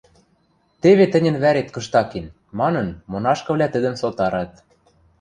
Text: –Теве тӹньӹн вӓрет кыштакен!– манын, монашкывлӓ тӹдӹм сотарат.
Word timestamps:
–Теве 0.81 1.05
тӹньӹн 1.13 1.35
вӓрет 1.43 1.69
кыштакен!– 1.75 2.25
манын, 2.59 2.87
монашкывлӓ 3.11 3.67
тӹдӹм 3.71 3.95
сотарат. 4.01 4.51